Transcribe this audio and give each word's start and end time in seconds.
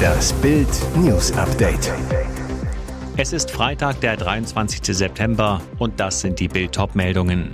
Das 0.00 0.32
Bild 0.34 0.68
News 0.96 1.32
Update. 1.32 1.92
Es 3.16 3.32
ist 3.32 3.50
Freitag, 3.50 4.00
der 4.00 4.16
23. 4.16 4.80
September 4.96 5.60
und 5.78 6.00
das 6.00 6.20
sind 6.20 6.40
die 6.40 6.48
Bild 6.48 6.78
meldungen 6.94 7.52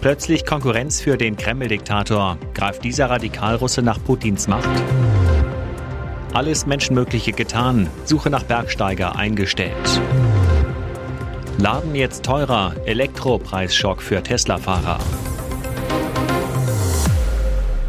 Plötzlich 0.00 0.46
Konkurrenz 0.46 1.00
für 1.02 1.18
den 1.18 1.36
Kreml-Diktator. 1.36 2.38
Greift 2.54 2.84
dieser 2.84 3.10
Radikalrusse 3.10 3.82
nach 3.82 4.02
Putins 4.02 4.48
Macht? 4.48 4.68
Alles 6.32 6.64
Menschenmögliche 6.64 7.32
getan. 7.32 7.86
Suche 8.04 8.30
nach 8.30 8.44
Bergsteiger 8.44 9.16
eingestellt. 9.16 10.00
Laden 11.58 11.94
jetzt 11.94 12.24
teurer. 12.24 12.74
Elektropreisschock 12.86 14.00
für 14.00 14.22
Tesla-Fahrer. 14.22 14.98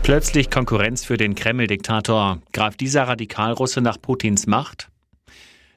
Plötzlich 0.03 0.49
Konkurrenz 0.49 1.05
für 1.05 1.15
den 1.15 1.35
Kreml-Diktator. 1.35 2.39
Greift 2.53 2.81
dieser 2.81 3.03
Radikalrusse 3.03 3.81
nach 3.81 4.01
Putins 4.01 4.47
Macht? 4.47 4.89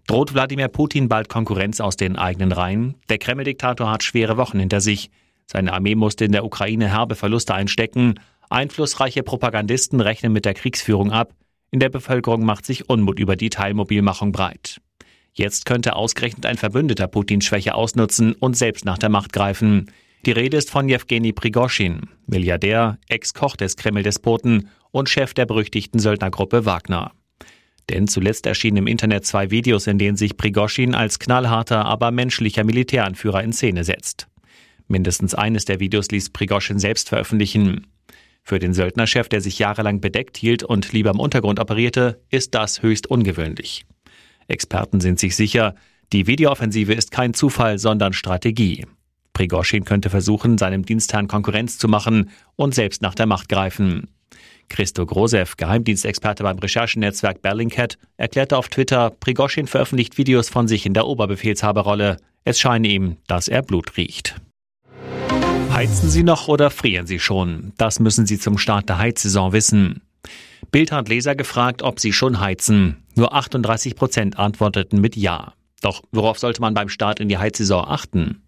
Droht 0.07 0.33
Wladimir 0.33 0.69
Putin 0.69 1.09
bald 1.09 1.29
Konkurrenz 1.29 1.81
aus 1.81 1.97
den 1.97 2.17
eigenen 2.17 2.51
Reihen? 2.51 2.95
Der 3.11 3.19
Kreml-Diktator 3.19 3.91
hat 3.91 4.03
schwere 4.03 4.39
Wochen 4.39 4.59
hinter 4.59 4.81
sich. 4.81 5.11
Seine 5.47 5.75
Armee 5.75 5.95
musste 5.95 6.25
in 6.25 6.33
der 6.33 6.45
Ukraine 6.45 6.89
herbe 6.89 7.17
Verluste 7.17 7.55
einstecken. 7.55 8.19
Einflussreiche 8.49 9.23
Propagandisten 9.23 10.01
rechnen 10.01 10.33
mit 10.33 10.47
der 10.47 10.55
Kriegsführung 10.55 11.13
ab. 11.13 11.35
In 11.71 11.81
der 11.81 11.91
Bevölkerung 11.91 12.45
macht 12.47 12.65
sich 12.65 12.89
Unmut 12.89 13.19
über 13.19 13.37
die 13.37 13.51
Teilmobilmachung 13.51 14.33
breit. 14.33 14.81
Jetzt 15.35 15.67
könnte 15.67 15.97
ausgerechnet 15.97 16.47
ein 16.47 16.57
Verbündeter 16.57 17.09
Putins 17.09 17.45
Schwäche 17.45 17.75
ausnutzen 17.75 18.33
und 18.33 18.57
selbst 18.57 18.87
nach 18.87 18.99
der 18.99 19.11
Macht 19.11 19.33
greifen. 19.35 19.91
Die 20.27 20.33
Rede 20.33 20.57
ist 20.57 20.71
von 20.71 20.89
Jewgeni 20.89 21.33
Prigoschin, 21.35 22.09
Milliardär, 22.27 22.99
Ex-Koch 23.09 23.57
des 23.57 23.77
Kreml-Despoten 23.77 24.71
und 24.91 25.11
Chef 25.11 25.35
der 25.35 25.45
berüchtigten 25.45 26.01
Söldnergruppe 26.01 26.65
Wagner. 26.65 27.13
Denn 27.91 28.09
zuletzt 28.09 28.47
erschienen 28.47 28.79
im 28.79 28.87
Internet 28.87 29.27
zwei 29.27 29.51
Videos, 29.51 29.87
in 29.87 29.99
denen 29.99 30.17
sich 30.17 30.39
Prigoschin 30.39 30.95
als 30.95 31.19
knallharter, 31.19 31.85
aber 31.85 32.11
menschlicher 32.11 32.65
Militäranführer 32.65 33.43
in 33.43 33.53
Szene 33.53 33.85
setzt. 33.85 34.27
Mindestens 34.89 35.35
eines 35.35 35.67
der 35.67 35.79
Videos 35.79 36.11
ließ 36.11 36.31
Prigoschin 36.31 36.79
selbst 36.79 37.11
veröffentlichen. 37.11 37.87
Für 38.43 38.59
den 38.59 38.73
Söldnerchef, 38.73 39.29
der 39.29 39.43
sich 39.43 39.59
jahrelang 39.59 40.01
bedeckt 40.01 40.39
hielt 40.39 40.63
und 40.63 40.91
lieber 40.95 41.11
im 41.11 41.21
Untergrund 41.21 41.61
operierte, 41.61 42.23
ist 42.31 42.55
das 42.55 42.81
höchst 42.81 43.09
ungewöhnlich. 43.09 43.85
Experten 44.49 45.01
sind 45.01 45.19
sich 45.19 45.37
sicher, 45.37 45.75
die 46.15 46.27
Videooffensive 46.27 46.95
ist 46.95 47.11
kein 47.11 47.35
Zufall, 47.35 47.79
sondern 47.79 48.15
Strategie. 48.15 48.87
Prigoschin 49.35 49.85
könnte 49.85 50.09
versuchen, 50.09 50.57
seinem 50.57 50.87
Dienstherrn 50.87 51.29
Konkurrenz 51.29 51.77
zu 51.77 51.89
machen 51.89 52.31
und 52.57 52.75
selbst 52.75 53.03
nach 53.03 53.15
der 53.15 53.27
Macht 53.27 53.51
greifen. 53.51 54.09
Christo 54.71 55.05
Grosev, 55.05 55.57
Geheimdienstexperte 55.57 56.43
beim 56.43 56.59
Recherchenetzwerk 56.59 57.43
Bellingcat, 57.43 57.99
erklärte 58.17 58.57
auf 58.57 58.69
Twitter, 58.69 59.11
Prigoschin 59.11 59.67
veröffentlicht 59.67 60.17
Videos 60.17 60.49
von 60.49 60.67
sich 60.67 60.87
in 60.87 60.95
der 60.95 61.07
Oberbefehlshaberrolle. 61.07 62.17
Es 62.45 62.59
scheine 62.59 62.89
ihm, 62.89 63.19
dass 63.27 63.49
er 63.49 63.63
Blut 63.63 63.97
riecht. 63.99 64.37
Heizen 65.71 66.09
Sie 66.09 66.23
noch 66.23 66.49
oder 66.49 66.71
frieren 66.71 67.07
Sie 67.07 67.19
schon? 67.19 67.73
Das 67.77 68.01
müssen 68.01 68.27
Sie 68.27 68.39
zum 68.39 68.57
Start 68.57 68.89
der 68.89 68.99
Heizsaison 68.99 69.53
wissen. 69.53 70.01
Bild 70.71 70.93
hat 70.93 71.09
Leser 71.09 71.35
gefragt, 71.35 71.83
ob 71.83 72.01
sie 72.01 72.13
schon 72.13 72.41
heizen. 72.41 73.05
Nur 73.17 73.35
38 73.35 73.97
Prozent 73.97 74.39
antworteten 74.39 75.01
mit 75.01 75.17
Ja. 75.17 75.53
Doch 75.83 76.03
worauf 76.13 76.39
sollte 76.39 76.61
man 76.61 76.75
beim 76.75 76.89
Start 76.89 77.21
in 77.21 77.29
die 77.29 77.39
Heizsaison 77.39 77.85
achten? 77.87 78.43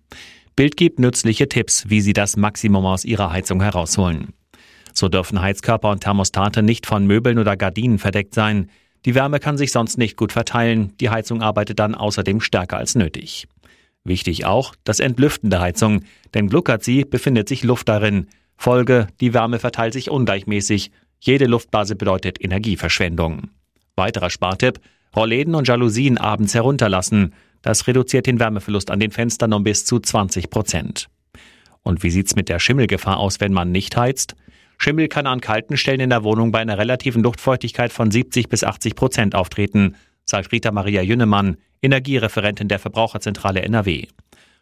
Bild 0.57 0.79
gibt 0.79 0.99
nützliche 0.99 1.51
Tipps, 1.51 1.85
wie 1.91 2.01
Sie 2.01 2.15
das 2.15 2.39
Maximum 2.39 2.87
aus 2.87 3.05
Ihrer 3.05 3.31
Heizung 3.31 3.61
herausholen. 3.61 4.33
So 4.95 5.11
dürfen 5.11 5.43
Heizkörper 5.43 5.91
und 5.91 6.03
Thermostate 6.03 6.63
nicht 6.63 6.87
von 6.87 7.07
Möbeln 7.07 7.39
oder 7.39 7.59
Gardinen 7.59 7.99
verdeckt 7.99 8.33
sein. 8.33 8.71
Die 9.05 9.15
Wärme 9.15 9.39
kann 9.39 9.59
sich 9.59 9.71
sonst 9.71 9.99
nicht 9.99 10.17
gut 10.17 10.33
verteilen. 10.33 10.97
Die 10.99 11.11
Heizung 11.11 11.43
arbeitet 11.43 11.79
dann 11.79 11.95
außerdem 11.95 12.41
stärker 12.41 12.79
als 12.79 12.95
nötig. 12.95 13.47
Wichtig 14.03 14.47
auch 14.47 14.75
das 14.85 14.99
Entlüften 14.99 15.51
der 15.51 15.61
Heizung, 15.61 16.05
denn 16.33 16.49
gluckert 16.49 16.83
sie, 16.83 17.05
befindet 17.05 17.51
sich 17.51 17.63
Luft 17.63 17.91
darin. 17.91 18.29
Folge, 18.57 19.09
die 19.21 19.35
Wärme 19.35 19.59
verteilt 19.59 19.93
sich 19.93 20.11
ungleichmäßig. 20.11 20.91
Jede 21.21 21.45
Luftblase 21.45 21.97
bedeutet 21.97 22.43
Energieverschwendung. 22.43 23.51
Weiterer 23.95 24.31
Spartipp, 24.31 24.81
Rollläden 25.15 25.55
und 25.55 25.69
Jalousien 25.69 26.17
abends 26.17 26.55
herunterlassen. 26.55 27.35
Das 27.63 27.87
reduziert 27.87 28.27
den 28.27 28.41
Wärmeverlust 28.41 28.91
an 28.91 29.01
den 29.01 29.11
Fenstern 29.11 29.53
um 29.53 29.65
bis 29.65 29.85
zu 29.85 29.99
20 29.99 30.51
Prozent. 30.51 31.09
Und 31.83 32.03
wie 32.03 32.11
sieht's 32.11 32.37
mit 32.37 32.49
der 32.49 32.59
Schimmelgefahr 32.59 33.19
aus, 33.19 33.41
wenn 33.41 33.53
man 33.53 33.71
nicht 33.71 33.97
heizt? 33.97 34.35
Schimmel 34.79 35.09
kann 35.09 35.27
an 35.27 35.41
kalten 35.41 35.77
Stellen 35.77 36.01
in 36.01 36.11
der 36.11 36.25
Wohnung 36.25 36.53
bei 36.53 36.61
einer 36.61 36.79
relativen 36.79 37.23
Luftfeuchtigkeit 37.23 37.93
von 37.93 38.11
70 38.11 38.49
bis 38.49 38.65
80 38.65 38.95
Prozent 38.95 39.35
auftreten, 39.35 39.97
sagt 40.25 40.53
Rita 40.53 40.71
Maria 40.71 41.03
Jünnemann, 41.03 41.57
Energiereferentin 41.83 42.69
der 42.69 42.79
Verbraucherzentrale 42.79 43.63
NRW. 43.63 44.07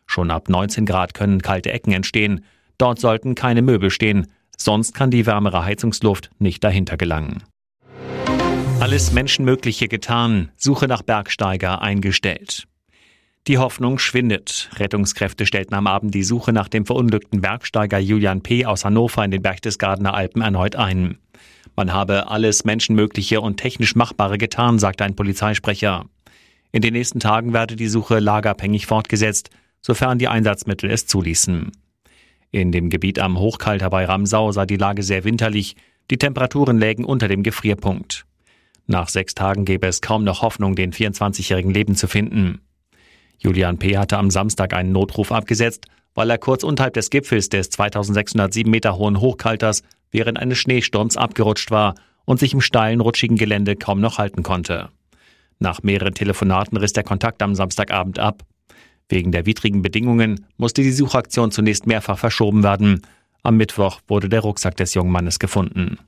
Schon 0.07 0.31
ab 0.31 0.49
19 0.49 0.87
Grad 0.87 1.15
können 1.15 1.43
kalte 1.43 1.73
Ecken 1.73 1.93
entstehen. 1.93 2.45
Dort 2.79 3.01
sollten 3.01 3.35
keine 3.35 3.63
Möbel 3.63 3.91
stehen, 3.91 4.27
sonst 4.57 4.95
kann 4.95 5.11
die 5.11 5.27
wärmere 5.27 5.65
Heizungsluft 5.65 6.31
nicht 6.39 6.63
dahinter 6.63 6.97
gelangen. 6.97 7.43
Alles 8.81 9.13
Menschenmögliche 9.13 9.89
getan, 9.89 10.51
Suche 10.57 10.89
nach 10.89 11.03
Bergsteiger 11.03 11.81
eingestellt. 11.81 12.67
Die 13.47 13.59
Hoffnung 13.59 13.99
schwindet. 13.99 14.71
Rettungskräfte 14.77 15.45
stellten 15.45 15.75
am 15.75 15.87
Abend 15.87 16.15
die 16.15 16.23
Suche 16.23 16.55
nach 16.55 16.69
dem 16.69 16.87
verunglückten 16.87 17.43
Bergsteiger 17.43 17.99
Julian 17.99 18.41
P. 18.41 18.65
aus 18.65 18.87
Hannover 18.87 19.23
in 19.23 19.31
den 19.31 19.43
Berchtesgadener 19.43 20.15
Alpen 20.15 20.41
erneut 20.41 20.77
ein. 20.77 21.19
Man 21.77 21.93
habe 21.93 22.29
alles 22.31 22.65
Menschenmögliche 22.65 23.43
und 23.43 23.59
technisch 23.59 23.97
Machbare 23.97 24.39
getan, 24.39 24.79
sagt 24.79 25.03
ein 25.03 25.15
Polizeisprecher. 25.15 26.07
In 26.73 26.81
den 26.81 26.95
nächsten 26.95 27.21
Tagen 27.21 27.53
werde 27.53 27.77
die 27.77 27.89
Suche 27.89 28.19
lagerabhängig 28.19 28.87
fortgesetzt, 28.87 29.51
sofern 29.83 30.19
die 30.19 30.29
Einsatzmittel 30.29 30.91
es 30.91 31.07
zuließen. 31.07 31.71
In 32.51 32.73
dem 32.73 32.89
Gebiet 32.89 33.19
am 33.19 33.39
Hochkalter 33.39 33.91
bei 33.91 34.07
Ramsau 34.07 34.53
sei 34.53 34.65
die 34.65 34.79
Lage 34.79 35.03
sehr 35.03 35.25
winterlich, 35.25 35.77
die 36.11 36.17
Temperaturen 36.17 36.79
lägen 36.79 37.05
unter 37.05 37.29
dem 37.29 37.43
Gefrierpunkt. 37.43 38.25
Nach 38.87 39.11
sechs 39.11 39.35
Tagen 39.35 39.67
gäbe 39.67 39.87
es 39.87 40.01
kaum 40.01 40.25
noch 40.25 40.41
Hoffnung, 40.41 40.77
den 40.77 40.95
24-jährigen 40.95 41.75
Leben 41.75 41.95
zu 41.95 42.09
finden. 42.09 42.63
Julian 43.39 43.79
P. 43.79 43.99
hatte 43.99 44.19
am 44.19 44.31
Samstag 44.31 44.73
einen 44.75 44.93
Notruf 44.93 45.33
abgesetzt, 45.33 45.87
weil 46.15 46.31
er 46.31 46.39
kurz 46.39 46.63
unterhalb 46.63 46.95
des 46.95 47.11
Gipfels 47.11 47.49
des 47.49 47.71
2607 47.71 48.71
Meter 48.71 48.97
hohen 48.97 49.21
Hochkalters 49.21 49.83
während 50.11 50.39
eines 50.39 50.59
Schneesturms 50.59 51.17
abgerutscht 51.17 51.71
war 51.71 51.95
und 52.25 52.39
sich 52.39 52.55
im 52.55 52.61
steilen, 52.61 53.01
rutschigen 53.01 53.37
Gelände 53.37 53.77
kaum 53.77 54.01
noch 54.01 54.19
halten 54.19 54.43
konnte. 54.43 54.89
Nach 55.59 55.83
mehreren 55.83 56.15
Telefonaten 56.15 56.77
riss 56.77 56.93
der 56.93 57.05
Kontakt 57.05 57.43
am 57.43 57.55
Samstagabend 57.55 58.19
ab. 58.19 58.43
Wegen 59.09 59.33
der 59.33 59.47
widrigen 59.47 59.83
Bedingungen 59.83 60.47
musste 60.57 60.83
die 60.83 60.93
Suchaktion 60.93 61.51
zunächst 61.51 61.87
mehrfach 61.87 62.19
verschoben 62.19 62.63
werden. 62.63 63.03
Am 63.43 63.57
Mittwoch 63.57 64.01
wurde 64.09 64.29
der 64.29 64.41
Rucksack 64.41 64.77
des 64.77 64.95
jungen 64.95 65.13
Mannes 65.13 65.39
gefunden. 65.39 65.99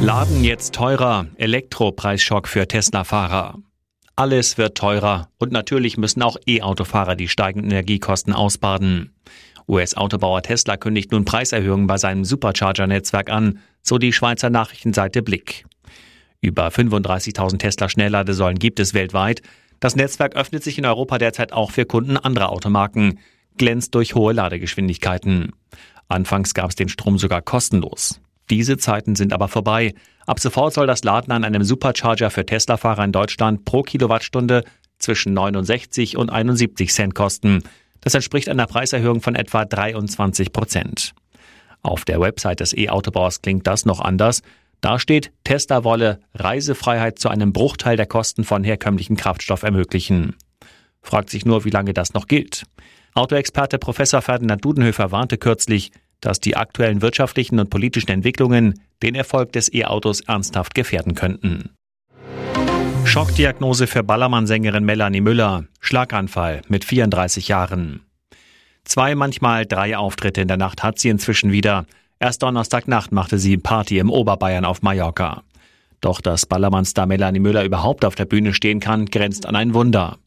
Laden 0.00 0.44
jetzt 0.44 0.74
teurer, 0.74 1.26
Elektropreisschock 1.36 2.46
für 2.46 2.68
Tesla-Fahrer. 2.68 3.58
Alles 4.16 4.58
wird 4.58 4.76
teurer 4.78 5.28
und 5.38 5.50
natürlich 5.50 5.96
müssen 5.96 6.22
auch 6.22 6.36
E-Autofahrer 6.46 7.16
die 7.16 7.28
steigenden 7.28 7.72
Energiekosten 7.72 8.32
ausbaden. 8.32 9.12
US-Autobauer 9.66 10.42
Tesla 10.42 10.76
kündigt 10.76 11.10
nun 11.10 11.24
Preiserhöhungen 11.24 11.88
bei 11.88 11.96
seinem 11.96 12.24
Supercharger-Netzwerk 12.24 13.28
an, 13.28 13.58
so 13.82 13.98
die 13.98 14.12
Schweizer 14.12 14.50
Nachrichtenseite 14.50 15.22
Blick. 15.22 15.66
Über 16.40 16.68
35.000 16.68 17.58
Tesla-Schnellladesäulen 17.58 18.58
gibt 18.58 18.78
es 18.78 18.94
weltweit. 18.94 19.42
Das 19.80 19.96
Netzwerk 19.96 20.36
öffnet 20.36 20.62
sich 20.62 20.78
in 20.78 20.86
Europa 20.86 21.18
derzeit 21.18 21.52
auch 21.52 21.72
für 21.72 21.84
Kunden 21.84 22.16
anderer 22.16 22.50
Automarken, 22.50 23.18
glänzt 23.56 23.94
durch 23.96 24.14
hohe 24.14 24.32
Ladegeschwindigkeiten. 24.32 25.52
Anfangs 26.08 26.54
gab 26.54 26.70
es 26.70 26.76
den 26.76 26.88
Strom 26.88 27.18
sogar 27.18 27.42
kostenlos. 27.42 28.20
Diese 28.54 28.78
Zeiten 28.78 29.16
sind 29.16 29.32
aber 29.32 29.48
vorbei. 29.48 29.94
Ab 30.26 30.38
sofort 30.38 30.74
soll 30.74 30.86
das 30.86 31.02
Laden 31.02 31.32
an 31.32 31.42
einem 31.42 31.64
Supercharger 31.64 32.30
für 32.30 32.46
Tesla-Fahrer 32.46 33.02
in 33.02 33.10
Deutschland 33.10 33.64
pro 33.64 33.82
Kilowattstunde 33.82 34.62
zwischen 35.00 35.34
69 35.34 36.16
und 36.16 36.30
71 36.30 36.92
Cent 36.92 37.16
kosten. 37.16 37.64
Das 38.00 38.14
entspricht 38.14 38.48
einer 38.48 38.68
Preiserhöhung 38.68 39.22
von 39.22 39.34
etwa 39.34 39.64
23 39.64 40.52
Prozent. 40.52 41.14
Auf 41.82 42.04
der 42.04 42.20
Website 42.20 42.60
des 42.60 42.76
E-Autobauers 42.76 43.42
klingt 43.42 43.66
das 43.66 43.86
noch 43.86 43.98
anders. 43.98 44.42
Da 44.80 45.00
steht, 45.00 45.32
Tesla 45.42 45.82
wolle 45.82 46.20
Reisefreiheit 46.34 47.18
zu 47.18 47.30
einem 47.30 47.52
Bruchteil 47.52 47.96
der 47.96 48.06
Kosten 48.06 48.44
von 48.44 48.62
herkömmlichem 48.62 49.16
Kraftstoff 49.16 49.64
ermöglichen. 49.64 50.36
Fragt 51.02 51.28
sich 51.28 51.44
nur, 51.44 51.64
wie 51.64 51.70
lange 51.70 51.92
das 51.92 52.14
noch 52.14 52.28
gilt. 52.28 52.62
Autoexperte 53.14 53.78
Professor 53.78 54.22
Ferdinand 54.22 54.64
Dudenhöfer 54.64 55.10
warnte 55.10 55.38
kürzlich, 55.38 55.90
dass 56.24 56.40
die 56.40 56.56
aktuellen 56.56 57.02
wirtschaftlichen 57.02 57.58
und 57.58 57.70
politischen 57.70 58.10
Entwicklungen 58.10 58.80
den 59.02 59.14
Erfolg 59.14 59.52
des 59.52 59.72
E-Autos 59.72 60.20
ernsthaft 60.22 60.74
gefährden 60.74 61.14
könnten. 61.14 61.70
Schockdiagnose 63.04 63.86
für 63.86 64.02
Ballermann-Sängerin 64.02 64.84
Melanie 64.84 65.20
Müller. 65.20 65.64
Schlaganfall 65.80 66.62
mit 66.68 66.84
34 66.84 67.48
Jahren. 67.48 68.00
Zwei, 68.84 69.14
manchmal 69.14 69.66
drei 69.66 69.96
Auftritte 69.96 70.40
in 70.40 70.48
der 70.48 70.56
Nacht 70.56 70.82
hat 70.82 70.98
sie 70.98 71.10
inzwischen 71.10 71.52
wieder. 71.52 71.86
Erst 72.18 72.42
Donnerstagnacht 72.42 73.12
machte 73.12 73.38
sie 73.38 73.58
Party 73.58 73.98
im 73.98 74.10
Oberbayern 74.10 74.64
auf 74.64 74.82
Mallorca. 74.82 75.42
Doch 76.00 76.20
dass 76.20 76.46
Ballermann-Star 76.46 77.06
Melanie 77.06 77.40
Müller 77.40 77.64
überhaupt 77.64 78.04
auf 78.04 78.14
der 78.14 78.24
Bühne 78.24 78.54
stehen 78.54 78.80
kann, 78.80 79.06
grenzt 79.06 79.46
an 79.46 79.56
ein 79.56 79.74
Wunder. 79.74 80.18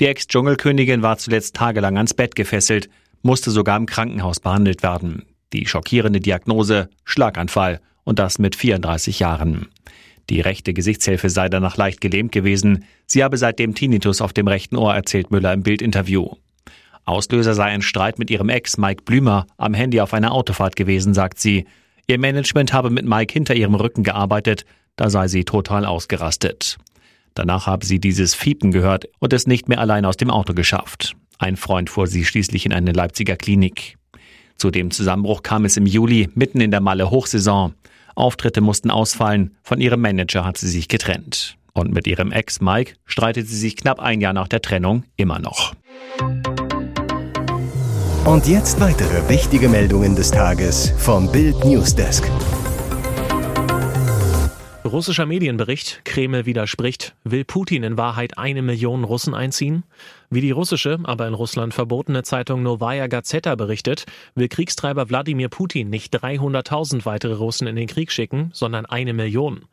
Die 0.00 0.06
Ex-Dschungelkönigin 0.06 1.02
war 1.02 1.18
zuletzt 1.18 1.56
tagelang 1.56 1.96
ans 1.96 2.14
Bett 2.14 2.34
gefesselt, 2.34 2.88
musste 3.22 3.50
sogar 3.50 3.76
im 3.76 3.86
Krankenhaus 3.86 4.40
behandelt 4.40 4.82
werden. 4.82 5.24
Die 5.52 5.66
schockierende 5.66 6.20
Diagnose 6.20 6.88
Schlaganfall 7.04 7.80
und 8.04 8.18
das 8.18 8.38
mit 8.38 8.56
34 8.56 9.18
Jahren. 9.18 9.68
Die 10.30 10.40
rechte 10.40 10.72
Gesichtshilfe 10.72 11.30
sei 11.30 11.48
danach 11.48 11.76
leicht 11.76 12.00
gelähmt 12.00 12.32
gewesen. 12.32 12.84
Sie 13.06 13.22
habe 13.22 13.36
seitdem 13.36 13.74
Tinnitus 13.74 14.20
auf 14.20 14.32
dem 14.32 14.48
rechten 14.48 14.76
Ohr, 14.76 14.94
erzählt 14.94 15.30
Müller 15.30 15.52
im 15.52 15.62
Bildinterview. 15.62 16.30
Auslöser 17.04 17.54
sei 17.54 17.64
ein 17.64 17.82
Streit 17.82 18.18
mit 18.18 18.30
ihrem 18.30 18.48
Ex 18.48 18.78
Mike 18.78 19.02
Blümer 19.04 19.46
am 19.56 19.74
Handy 19.74 20.00
auf 20.00 20.14
einer 20.14 20.32
Autofahrt 20.32 20.76
gewesen, 20.76 21.14
sagt 21.14 21.40
sie. 21.40 21.66
Ihr 22.06 22.18
Management 22.18 22.72
habe 22.72 22.90
mit 22.90 23.04
Mike 23.04 23.32
hinter 23.32 23.54
ihrem 23.54 23.74
Rücken 23.74 24.04
gearbeitet, 24.04 24.64
da 24.96 25.10
sei 25.10 25.28
sie 25.28 25.44
total 25.44 25.84
ausgerastet. 25.84 26.78
Danach 27.34 27.66
habe 27.66 27.84
sie 27.84 27.98
dieses 27.98 28.34
Fiepen 28.34 28.70
gehört 28.70 29.06
und 29.18 29.32
es 29.32 29.46
nicht 29.46 29.68
mehr 29.68 29.80
allein 29.80 30.04
aus 30.04 30.16
dem 30.16 30.30
Auto 30.30 30.54
geschafft. 30.54 31.16
Ein 31.38 31.56
Freund 31.56 31.90
fuhr 31.90 32.06
sie 32.06 32.24
schließlich 32.24 32.66
in 32.66 32.72
eine 32.72 32.92
Leipziger 32.92 33.36
Klinik. 33.36 33.96
Zu 34.62 34.70
dem 34.70 34.92
Zusammenbruch 34.92 35.42
kam 35.42 35.64
es 35.64 35.76
im 35.76 35.86
Juli, 35.86 36.28
mitten 36.36 36.60
in 36.60 36.70
der 36.70 36.80
Malle 36.80 37.10
Hochsaison. 37.10 37.74
Auftritte 38.14 38.60
mussten 38.60 38.92
ausfallen, 38.92 39.56
von 39.64 39.80
ihrem 39.80 40.00
Manager 40.00 40.44
hat 40.44 40.56
sie 40.56 40.68
sich 40.68 40.86
getrennt. 40.86 41.56
Und 41.72 41.92
mit 41.92 42.06
ihrem 42.06 42.30
Ex 42.30 42.60
Mike 42.60 42.94
streitet 43.04 43.48
sie 43.48 43.56
sich 43.56 43.74
knapp 43.74 43.98
ein 43.98 44.20
Jahr 44.20 44.32
nach 44.32 44.46
der 44.46 44.62
Trennung 44.62 45.02
immer 45.16 45.40
noch. 45.40 45.74
Und 48.24 48.46
jetzt 48.46 48.78
weitere 48.78 49.28
wichtige 49.28 49.68
Meldungen 49.68 50.14
des 50.14 50.30
Tages 50.30 50.92
vom 50.96 51.32
Bild 51.32 51.64
Newsdesk. 51.64 52.30
Russischer 54.84 55.26
Medienbericht, 55.26 56.04
Kreml 56.04 56.44
widerspricht, 56.44 57.14
will 57.22 57.44
Putin 57.44 57.84
in 57.84 57.96
Wahrheit 57.96 58.36
eine 58.36 58.62
Million 58.62 59.04
Russen 59.04 59.32
einziehen? 59.32 59.84
Wie 60.28 60.40
die 60.40 60.50
russische, 60.50 60.98
aber 61.04 61.28
in 61.28 61.34
Russland 61.34 61.72
verbotene 61.72 62.24
Zeitung 62.24 62.64
Novaya 62.64 63.06
Gazeta 63.06 63.54
berichtet, 63.54 64.06
will 64.34 64.48
Kriegstreiber 64.48 65.08
Wladimir 65.08 65.48
Putin 65.48 65.88
nicht 65.88 66.12
300.000 66.16 67.04
weitere 67.04 67.34
Russen 67.34 67.68
in 67.68 67.76
den 67.76 67.86
Krieg 67.86 68.10
schicken, 68.10 68.50
sondern 68.52 68.84
eine 68.84 69.12
Million. 69.12 69.66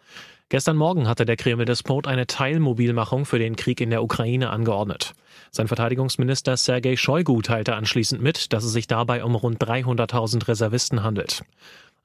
Gestern 0.50 0.78
Morgen 0.78 1.08
hatte 1.08 1.26
der 1.26 1.38
Kreml-Despot 1.38 2.08
eine 2.08 2.28
Teilmobilmachung 2.28 3.26
für 3.26 3.40
den 3.40 3.56
Krieg 3.56 3.82
in 3.82 3.90
der 3.90 4.04
Ukraine 4.04 4.52
angeordnet. 4.52 5.14
Sein 5.52 5.68
Verteidigungsminister 5.68 6.56
Sergei 6.56 6.96
Shoigu 6.96 7.42
teilte 7.42 7.76
anschließend 7.76 8.22
mit, 8.22 8.54
dass 8.54 8.64
es 8.64 8.74
sich 8.74 8.88
dabei 8.88 9.24
um 9.24 9.36
rund 9.36 9.64
300.000 9.64 10.48
Reservisten 10.48 11.04
handelt. 11.04 11.44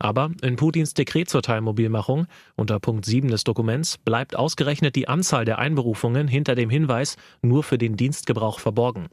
Aber 0.05 0.33
in 0.43 0.57
Putins 0.57 0.93
Dekret 0.93 1.31
zur 1.31 1.41
Teilmobilmachung 1.41 2.27
unter 2.57 2.79
Punkt 2.79 3.07
7 3.07 3.29
des 3.29 3.43
Dokuments 3.43 3.97
bleibt 3.97 4.37
ausgerechnet 4.37 4.97
die 4.97 5.09
Anzahl 5.09 5.47
der 5.47 5.59
Einberufungen 5.59 6.29
hinter 6.29 6.55
dem 6.55 6.69
Hinweis 6.69 7.17
nur 7.41 7.63
für 7.63 7.79
den 7.79 7.97
Dienstgebrauch 7.97 8.61
verborgen. 8.61 9.07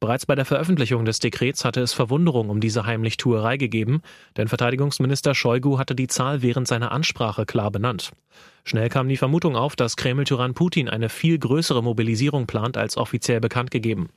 Bereits 0.00 0.26
bei 0.26 0.34
der 0.34 0.44
Veröffentlichung 0.44 1.04
des 1.04 1.20
Dekrets 1.20 1.64
hatte 1.64 1.82
es 1.82 1.92
Verwunderung 1.92 2.50
um 2.50 2.58
diese 2.58 2.84
Heimlichtuerei 2.84 3.58
gegeben, 3.58 4.02
denn 4.36 4.48
Verteidigungsminister 4.48 5.36
Shoigu 5.36 5.78
hatte 5.78 5.94
die 5.94 6.08
Zahl 6.08 6.42
während 6.42 6.66
seiner 6.66 6.90
Ansprache 6.90 7.46
klar 7.46 7.70
benannt. 7.70 8.10
Schnell 8.66 8.88
kam 8.88 9.10
die 9.10 9.18
Vermutung 9.18 9.56
auf, 9.56 9.76
dass 9.76 9.94
Kreml-Tyrann 9.96 10.54
Putin 10.54 10.88
eine 10.88 11.10
viel 11.10 11.38
größere 11.38 11.82
Mobilisierung 11.82 12.46
plant 12.46 12.78
als 12.78 12.96
offiziell 12.96 13.38
bekannt 13.38 13.70
gegeben. 13.70 14.08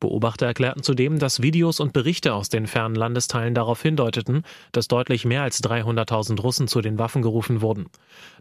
Beobachter 0.00 0.46
erklärten 0.46 0.82
zudem, 0.82 1.20
dass 1.20 1.40
Videos 1.40 1.78
und 1.78 1.92
Berichte 1.92 2.34
aus 2.34 2.48
den 2.48 2.66
fernen 2.66 2.96
Landesteilen 2.96 3.54
darauf 3.54 3.80
hindeuteten, 3.80 4.42
dass 4.72 4.88
deutlich 4.88 5.24
mehr 5.24 5.42
als 5.42 5.62
300.000 5.62 6.40
Russen 6.40 6.66
zu 6.66 6.80
den 6.80 6.98
Waffen 6.98 7.22
gerufen 7.22 7.60
wurden. 7.60 7.86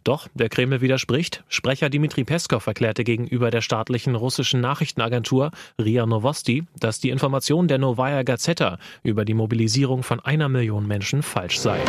Doch 0.04 0.28
der 0.34 0.50
Kreml 0.50 0.82
widerspricht. 0.82 1.44
Sprecher 1.48 1.92
Dmitri 1.92 2.24
Peskov 2.24 2.66
erklärte 2.66 3.04
gegenüber 3.04 3.52
der 3.52 3.62
staatlichen 3.62 4.16
russischen 4.16 4.62
Nachrichtenagentur 4.62 5.52
RIA 5.80 6.08
Novosti, 6.08 6.64
dass 6.80 7.00
die 7.00 7.12
Information 7.12 7.68
der 7.68 7.78
Novaya 7.78 8.24
Gazeta 8.24 8.80
über 9.04 9.26
die 9.26 9.36
Mobilisierung 9.36 10.02
von 10.02 10.20
einer 10.20 10.50
Million 10.50 10.88
Menschen 10.88 11.22
falsch 11.22 11.60
sei. 11.60 11.80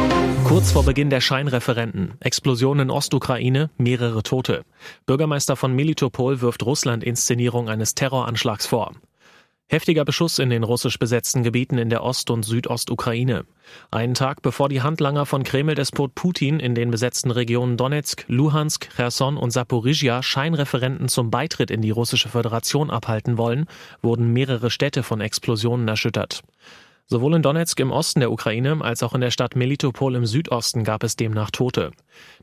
Kurz 0.44 0.72
vor 0.72 0.84
Beginn 0.84 1.08
der 1.08 1.22
Scheinreferenten, 1.22 2.12
Explosion 2.20 2.80
in 2.80 2.90
Ostukraine, 2.90 3.61
mehrere 3.78 4.22
Tote. 4.22 4.64
Bürgermeister 5.06 5.56
von 5.56 5.74
Melitopol 5.74 6.40
wirft 6.40 6.64
Russland 6.64 7.04
Inszenierung 7.04 7.68
eines 7.68 7.94
Terroranschlags 7.94 8.66
vor. 8.66 8.92
Heftiger 9.72 10.04
Beschuss 10.04 10.38
in 10.38 10.50
den 10.50 10.64
russisch 10.64 10.98
besetzten 10.98 11.42
Gebieten 11.42 11.78
in 11.78 11.88
der 11.88 12.04
Ost- 12.04 12.30
und 12.30 12.44
Südostukraine. 12.44 13.46
Einen 13.90 14.12
Tag 14.12 14.42
bevor 14.42 14.68
die 14.68 14.82
Handlanger 14.82 15.24
von 15.24 15.44
Kreml-Despot 15.44 16.14
Putin 16.14 16.60
in 16.60 16.74
den 16.74 16.90
besetzten 16.90 17.30
Regionen 17.30 17.78
Donetsk, 17.78 18.26
Luhansk, 18.28 18.90
Cherson 18.94 19.38
und 19.38 19.50
Saporizhia 19.50 20.22
Scheinreferenten 20.22 21.08
zum 21.08 21.30
Beitritt 21.30 21.70
in 21.70 21.80
die 21.80 21.90
russische 21.90 22.28
Föderation 22.28 22.90
abhalten 22.90 23.38
wollen, 23.38 23.64
wurden 24.02 24.34
mehrere 24.34 24.70
Städte 24.70 25.02
von 25.02 25.22
Explosionen 25.22 25.88
erschüttert. 25.88 26.42
Sowohl 27.06 27.34
in 27.34 27.42
Donetsk 27.42 27.78
im 27.80 27.90
Osten 27.90 28.20
der 28.20 28.32
Ukraine 28.32 28.78
als 28.80 29.02
auch 29.02 29.14
in 29.14 29.20
der 29.20 29.30
Stadt 29.30 29.54
Melitopol 29.54 30.14
im 30.14 30.24
Südosten 30.24 30.82
gab 30.82 31.02
es 31.02 31.16
demnach 31.16 31.50
Tote. 31.50 31.90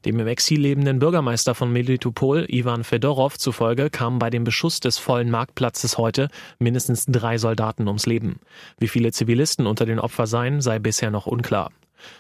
Dem 0.06 0.20
im 0.20 0.28
Exil 0.28 0.60
lebenden 0.60 1.00
Bürgermeister 1.00 1.56
von 1.56 1.72
Melitopol, 1.72 2.46
Ivan 2.50 2.84
Fedorov, 2.84 3.38
zufolge 3.38 3.90
kamen 3.90 4.20
bei 4.20 4.30
dem 4.30 4.44
Beschuss 4.44 4.80
des 4.80 5.00
vollen 5.00 5.32
Marktplatzes 5.32 5.98
heute 5.98 6.30
mindestens 6.60 7.06
drei 7.06 7.38
Soldaten 7.38 7.88
ums 7.88 8.06
Leben. 8.06 8.40
Wie 8.78 8.88
viele 8.88 9.12
Zivilisten 9.12 9.66
unter 9.66 9.86
den 9.86 10.00
Opfern 10.00 10.28
seien, 10.28 10.62
sei 10.62 10.78
bisher 10.78 11.10
noch 11.10 11.26
unklar. 11.26 11.72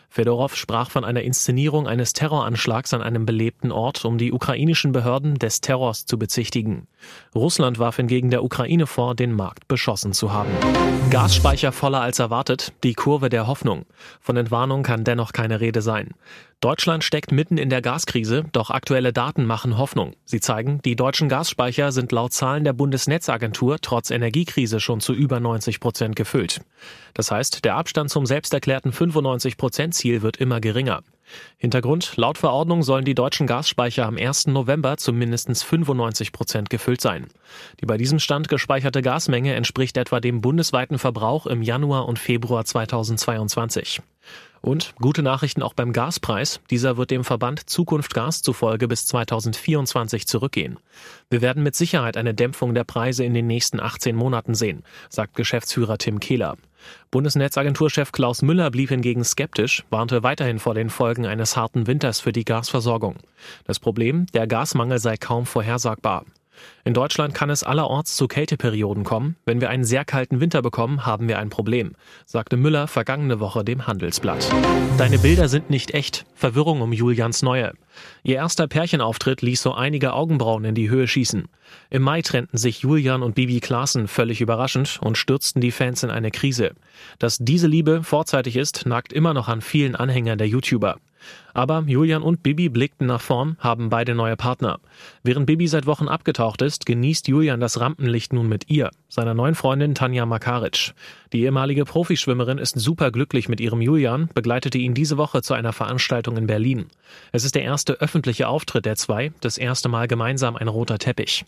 Fedorov 0.09 0.55
sprach 0.55 0.89
von 0.89 1.05
einer 1.05 1.21
Inszenierung 1.21 1.87
eines 1.87 2.13
Terroranschlags 2.13 2.93
an 2.95 3.03
einem 3.03 3.27
belebten 3.27 3.71
Ort, 3.71 4.03
um 4.05 4.17
die 4.17 4.33
ukrainischen 4.33 4.91
Behörden 4.91 5.35
des 5.35 5.61
Terrors 5.61 6.05
zu 6.05 6.17
bezichtigen. 6.17 6.87
Russland 7.35 7.77
warf 7.77 7.97
hingegen 7.97 8.31
der 8.31 8.43
Ukraine 8.43 8.87
vor, 8.87 9.13
den 9.13 9.33
Markt 9.33 9.67
beschossen 9.67 10.13
zu 10.13 10.33
haben. 10.33 10.49
Gasspeicher 11.11 11.71
voller 11.71 12.01
als 12.01 12.17
erwartet, 12.19 12.73
die 12.83 12.93
Kurve 12.93 13.29
der 13.29 13.45
Hoffnung. 13.45 13.85
Von 14.19 14.35
Entwarnung 14.35 14.81
kann 14.81 15.03
dennoch 15.03 15.31
keine 15.31 15.61
Rede 15.61 15.81
sein. 15.81 16.15
Deutschland 16.61 17.05
steckt 17.05 17.31
mitten 17.31 17.57
in 17.57 17.69
der 17.69 17.81
Gaskrise, 17.81 18.43
doch 18.51 18.69
aktuelle 18.69 19.13
Daten 19.13 19.45
machen 19.45 19.77
Hoffnung. 19.77 20.15
Sie 20.25 20.41
zeigen, 20.41 20.81
die 20.83 20.97
deutschen 20.97 21.29
Gasspeicher 21.29 21.93
sind 21.93 22.11
laut 22.11 22.33
Zahlen 22.33 22.65
der 22.65 22.73
Bundesnetzagentur 22.73 23.77
trotz 23.81 24.11
Energiekrise 24.11 24.81
schon 24.81 24.99
zu 24.99 25.13
über 25.13 25.39
90 25.39 25.79
Prozent 25.79 26.17
gefüllt. 26.17 26.59
Das 27.13 27.31
heißt, 27.31 27.63
der 27.63 27.75
Abstand 27.75 28.09
zum 28.09 28.25
selbsterklärten 28.25 28.91
95 28.91 29.55
Prozent 29.55 29.95
Ziel 29.99 30.21
wird 30.21 30.37
immer 30.37 30.59
geringer. 30.61 31.03
Hintergrund, 31.57 32.13
laut 32.15 32.37
Verordnung 32.37 32.83
sollen 32.83 33.05
die 33.05 33.13
deutschen 33.13 33.45
Gasspeicher 33.45 34.05
am 34.05 34.17
1. 34.17 34.47
November 34.47 34.97
zu 34.97 35.13
mindestens 35.13 35.61
95 35.61 36.31
Prozent 36.31 36.69
gefüllt 36.69 37.01
sein. 37.01 37.27
Die 37.81 37.85
bei 37.85 37.97
diesem 37.97 38.19
Stand 38.19 38.47
gespeicherte 38.47 39.01
Gasmenge 39.01 39.53
entspricht 39.53 39.97
etwa 39.97 40.19
dem 40.19 40.41
bundesweiten 40.41 40.97
Verbrauch 40.97 41.45
im 41.45 41.61
Januar 41.61 42.07
und 42.07 42.17
Februar 42.17 42.65
2022. 42.65 44.01
Und 44.61 44.93
gute 44.99 45.23
Nachrichten 45.23 45.63
auch 45.63 45.73
beim 45.73 45.93
Gaspreis. 45.93 46.59
Dieser 46.69 46.97
wird 46.97 47.11
dem 47.11 47.23
Verband 47.23 47.69
Zukunft 47.69 48.13
Gas 48.13 48.41
zufolge 48.41 48.87
bis 48.87 49.05
2024 49.05 50.27
zurückgehen. 50.27 50.79
Wir 51.29 51.41
werden 51.41 51.63
mit 51.63 51.75
Sicherheit 51.75 52.17
eine 52.17 52.33
Dämpfung 52.33 52.73
der 52.73 52.83
Preise 52.83 53.23
in 53.23 53.33
den 53.33 53.47
nächsten 53.47 53.79
18 53.79 54.15
Monaten 54.15 54.55
sehen, 54.55 54.83
sagt 55.09 55.35
Geschäftsführer 55.35 55.97
Tim 55.97 56.19
Kehler. 56.19 56.57
Bundesnetzagenturchef 57.11 58.11
Klaus 58.11 58.41
Müller 58.41 58.71
blieb 58.71 58.89
hingegen 58.89 59.23
skeptisch, 59.23 59.83
warnte 59.89 60.23
weiterhin 60.23 60.59
vor 60.59 60.73
den 60.73 60.89
Folgen 60.89 61.25
eines 61.25 61.57
harten 61.57 61.87
Winters 61.87 62.19
für 62.19 62.31
die 62.31 62.45
Gasversorgung. 62.45 63.17
Das 63.65 63.79
Problem, 63.79 64.25
der 64.33 64.47
Gasmangel 64.47 64.99
sei 64.99 65.17
kaum 65.17 65.45
vorhersagbar. 65.45 66.25
In 66.83 66.93
Deutschland 66.93 67.33
kann 67.33 67.49
es 67.49 67.63
allerorts 67.63 68.15
zu 68.15 68.27
Kälteperioden 68.27 69.03
kommen. 69.03 69.35
Wenn 69.45 69.61
wir 69.61 69.69
einen 69.69 69.83
sehr 69.83 70.05
kalten 70.05 70.39
Winter 70.39 70.61
bekommen, 70.61 71.05
haben 71.05 71.27
wir 71.27 71.39
ein 71.39 71.49
Problem, 71.49 71.93
sagte 72.25 72.57
Müller 72.57 72.87
vergangene 72.87 73.39
Woche 73.39 73.63
dem 73.63 73.87
Handelsblatt. 73.87 74.49
Deine 74.97 75.19
Bilder 75.19 75.49
sind 75.49 75.69
nicht 75.69 75.93
echt. 75.93 76.25
Verwirrung 76.35 76.81
um 76.81 76.93
Julians 76.93 77.41
Neue. 77.41 77.73
Ihr 78.23 78.35
erster 78.35 78.67
Pärchenauftritt 78.67 79.41
ließ 79.41 79.61
so 79.61 79.73
einige 79.73 80.13
Augenbrauen 80.13 80.65
in 80.65 80.75
die 80.75 80.89
Höhe 80.89 81.07
schießen. 81.07 81.47
Im 81.89 82.01
Mai 82.01 82.21
trennten 82.21 82.57
sich 82.57 82.81
Julian 82.81 83.23
und 83.23 83.35
Bibi 83.35 83.59
Klaassen 83.59 84.07
völlig 84.07 84.41
überraschend 84.41 84.99
und 85.01 85.17
stürzten 85.17 85.61
die 85.61 85.71
Fans 85.71 86.03
in 86.03 86.09
eine 86.09 86.31
Krise. 86.31 86.71
Dass 87.17 87.37
diese 87.37 87.67
Liebe 87.67 88.03
vorzeitig 88.03 88.55
ist, 88.55 88.85
nagt 88.85 89.13
immer 89.13 89.33
noch 89.33 89.47
an 89.47 89.61
vielen 89.61 89.95
Anhängern 89.95 90.37
der 90.37 90.47
YouTuber. 90.47 90.97
Aber 91.53 91.83
Julian 91.85 92.23
und 92.23 92.43
Bibi 92.43 92.69
blickten 92.69 93.07
nach 93.07 93.21
vorn, 93.21 93.57
haben 93.59 93.89
beide 93.89 94.15
neue 94.15 94.37
Partner. 94.37 94.79
Während 95.23 95.45
Bibi 95.45 95.67
seit 95.67 95.85
Wochen 95.85 96.07
abgetaucht 96.07 96.61
ist, 96.61 96.85
genießt 96.85 97.27
Julian 97.27 97.59
das 97.59 97.79
Rampenlicht 97.79 98.33
nun 98.33 98.47
mit 98.47 98.69
ihr, 98.69 98.91
seiner 99.09 99.33
neuen 99.33 99.55
Freundin 99.55 99.95
Tanja 99.95 100.25
Makaric. 100.25 100.93
Die 101.33 101.41
ehemalige 101.41 101.83
Profischwimmerin 101.83 102.59
ist 102.59 102.79
superglücklich 102.79 103.49
mit 103.49 103.59
ihrem 103.59 103.81
Julian, 103.81 104.29
begleitete 104.33 104.77
ihn 104.77 104.93
diese 104.93 105.17
Woche 105.17 105.41
zu 105.41 105.55
einer 105.55 105.73
Veranstaltung 105.73 106.37
in 106.37 106.47
Berlin. 106.47 106.85
Es 107.31 107.43
ist 107.43 107.55
der 107.55 107.63
erste 107.63 107.99
öffentliche 107.99 108.47
Auftritt 108.47 108.85
der 108.85 108.95
zwei, 108.95 109.31
das 109.41 109.57
erste 109.57 109.89
Mal 109.89 110.07
gemeinsam 110.07 110.55
ein 110.55 110.67
roter 110.67 110.99
Teppich. 110.99 111.43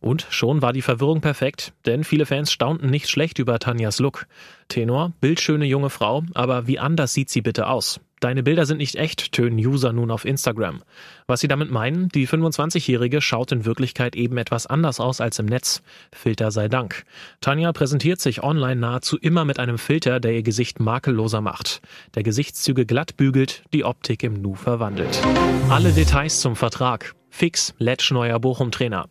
Und 0.00 0.26
schon 0.30 0.62
war 0.62 0.72
die 0.72 0.82
Verwirrung 0.82 1.20
perfekt, 1.20 1.72
denn 1.86 2.04
viele 2.04 2.26
Fans 2.26 2.52
staunten 2.52 2.90
nicht 2.90 3.08
schlecht 3.08 3.38
über 3.38 3.58
Tanjas 3.58 3.98
Look. 3.98 4.26
Tenor, 4.68 5.12
bildschöne 5.20 5.64
junge 5.64 5.90
Frau, 5.90 6.22
aber 6.34 6.66
wie 6.66 6.78
anders 6.78 7.14
sieht 7.14 7.30
sie 7.30 7.40
bitte 7.40 7.66
aus? 7.66 8.00
Deine 8.20 8.42
Bilder 8.42 8.66
sind 8.66 8.78
nicht 8.78 8.96
echt, 8.96 9.32
tönen 9.32 9.58
User 9.58 9.92
nun 9.92 10.10
auf 10.10 10.24
Instagram. 10.24 10.82
Was 11.26 11.40
sie 11.40 11.48
damit 11.48 11.70
meinen, 11.70 12.08
die 12.08 12.26
25-Jährige 12.26 13.20
schaut 13.20 13.52
in 13.52 13.64
Wirklichkeit 13.64 14.16
eben 14.16 14.36
etwas 14.38 14.66
anders 14.66 15.00
aus 15.00 15.20
als 15.20 15.38
im 15.38 15.46
Netz. 15.46 15.82
Filter 16.12 16.50
sei 16.50 16.68
Dank. 16.68 17.04
Tanja 17.40 17.72
präsentiert 17.72 18.20
sich 18.20 18.42
online 18.42 18.80
nahezu 18.80 19.18
immer 19.18 19.44
mit 19.44 19.58
einem 19.58 19.78
Filter, 19.78 20.20
der 20.20 20.32
ihr 20.32 20.42
Gesicht 20.42 20.80
makelloser 20.80 21.40
macht. 21.40 21.80
Der 22.14 22.22
Gesichtszüge 22.22 22.86
glatt 22.86 23.16
bügelt, 23.16 23.62
die 23.72 23.84
Optik 23.84 24.22
im 24.22 24.34
Nu 24.34 24.54
verwandelt. 24.54 25.20
Alle 25.68 25.92
Details 25.92 26.40
zum 26.40 26.56
Vertrag. 26.56 27.14
Fix, 27.30 27.74
Letsch 27.78 28.10
neuer 28.10 28.38
Bochum-Trainer. 28.38 29.08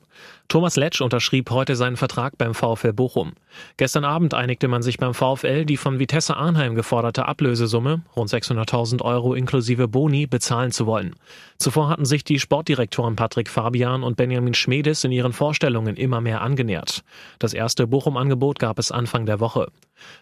Thomas 0.48 0.76
Letsch 0.76 1.02
unterschrieb 1.02 1.50
heute 1.52 1.76
seinen 1.76 1.98
Vertrag 1.98 2.38
beim 2.38 2.54
VfL 2.54 2.94
Bochum. 2.94 3.34
Gestern 3.76 4.06
Abend 4.06 4.34
einigte 4.34 4.68
man 4.68 4.82
sich 4.82 4.98
beim 4.98 5.14
VfL, 5.14 5.66
die 5.66 5.78
von 5.78 6.00
Vitesse 6.00 6.38
Arnheim 6.38 6.76
geforderte 6.76 7.26
Ablösesumme, 7.26 8.02
rund 8.16 8.30
600.000 8.30 9.02
Euro 9.02 9.34
inklusive 9.34 9.88
Boni, 9.88 10.26
bezahlen 10.26 10.72
zu 10.72 10.86
wollen. 10.86 11.16
Zuvor 11.58 11.90
hatten 11.90 12.06
sich 12.06 12.24
die 12.24 12.40
Sportdirektoren 12.40 13.16
Patrick 13.16 13.50
Fabian 13.50 14.04
und 14.04 14.18
Benjamin 14.18 14.54
Schmedes 14.54 15.04
in 15.04 15.12
ihren 15.12 15.34
Vorstellungen 15.34 15.96
immer 15.96 16.22
mehr 16.22 16.42
angenähert. 16.42 17.04
Das 17.40 17.54
erste 17.54 17.88
Bochum-Angebot 17.88 18.60
gab 18.60 18.80
es 18.80 18.92
Anfang 18.92 19.26
der 19.26 19.40
Woche. 19.40 19.68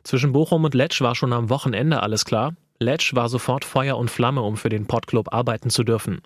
Zwischen 0.03 0.31
Bochum 0.31 0.63
und 0.63 0.73
Letsch 0.73 1.01
war 1.01 1.15
schon 1.15 1.33
am 1.33 1.49
Wochenende 1.49 2.01
alles 2.01 2.25
klar. 2.25 2.53
Letsch 2.79 3.15
war 3.15 3.29
sofort 3.29 3.63
Feuer 3.63 3.95
und 3.97 4.11
Flamme, 4.11 4.41
um 4.41 4.57
für 4.57 4.69
den 4.69 4.85
Pottclub 4.85 5.33
arbeiten 5.33 5.69
zu 5.69 5.83
dürfen. 5.83 6.21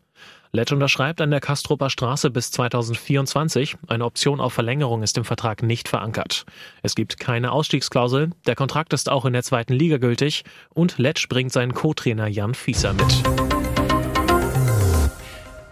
Letsch 0.51 0.71
unterschreibt 0.71 1.21
an 1.21 1.29
der 1.29 1.41
Kastrupper 1.41 1.91
Straße 1.91 2.31
bis 2.31 2.49
2024. 2.49 3.75
Eine 3.87 4.03
Option 4.03 4.39
auf 4.39 4.51
Verlängerung 4.51 5.03
ist 5.03 5.15
im 5.19 5.23
Vertrag 5.23 5.61
nicht 5.61 5.87
verankert. 5.87 6.45
Es 6.81 6.95
gibt 6.95 7.19
keine 7.19 7.51
Ausstiegsklausel. 7.51 8.31
Der 8.47 8.55
Kontrakt 8.55 8.93
ist 8.93 9.09
auch 9.09 9.25
in 9.25 9.33
der 9.33 9.43
zweiten 9.43 9.73
Liga 9.73 9.97
gültig. 9.97 10.43
Und 10.73 10.97
Letsch 10.97 11.29
bringt 11.29 11.51
seinen 11.51 11.75
Co-Trainer 11.75 12.27
Jan 12.27 12.55
Fieser 12.55 12.93
mit. 12.93 13.23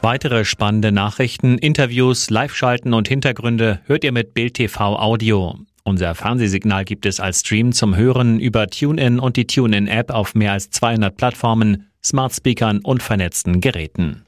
Weitere 0.04 0.46
spannende 0.46 0.92
Nachrichten, 0.92 1.58
Interviews, 1.58 2.30
Live-Schalten 2.30 2.94
und 2.94 3.08
Hintergründe 3.08 3.80
hört 3.86 4.04
ihr 4.04 4.12
mit 4.12 4.36
Bild 4.36 4.54
TV 4.54 5.00
Audio. 5.00 5.58
Unser 5.86 6.14
Fernsehsignal 6.14 6.86
gibt 6.86 7.08
es 7.08 7.20
als 7.20 7.40
Stream 7.40 7.72
zum 7.72 7.96
Hören 7.96 8.40
über 8.40 8.68
TuneIn 8.68 9.20
und 9.20 9.38
die 9.38 9.48
TuneIn-App 9.48 10.12
auf 10.12 10.36
mehr 10.36 10.52
als 10.52 10.70
200 10.70 11.18
Plattformen, 11.18 11.88
Smart 12.04 12.34
Speakern 12.34 12.80
und 12.84 13.02
vernetzten 13.02 13.60
Geräten. 13.60 14.24